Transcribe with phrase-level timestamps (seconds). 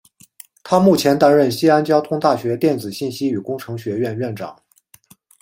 [0.63, 4.57] 他目前担任西安交通大学电子信息与工程学院院长。